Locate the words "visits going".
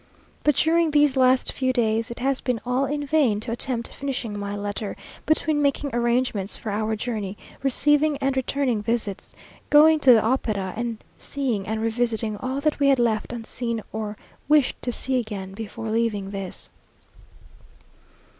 8.81-9.99